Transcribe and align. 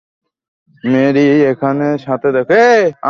Mary, 0.83 1.27
এখানে 1.45 1.85
আমার 1.85 1.97
সাথে 1.97 2.27
দেখা 2.31 2.55
কর। 2.55 2.91